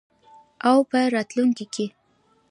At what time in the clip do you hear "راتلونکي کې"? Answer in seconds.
1.15-1.85